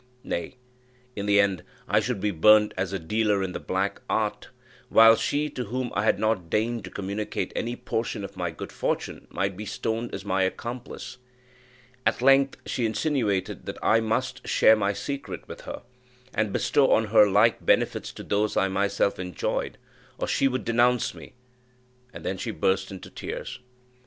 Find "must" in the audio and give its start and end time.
13.99-14.47